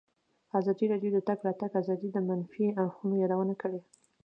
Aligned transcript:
ازادي 0.59 0.85
راډیو 0.91 1.11
د 1.13 1.17
د 1.21 1.25
تګ 1.29 1.39
راتګ 1.47 1.71
ازادي 1.81 2.09
د 2.13 2.17
منفي 2.27 2.65
اړخونو 2.83 3.13
یادونه 3.23 3.53
کړې. 3.61 3.79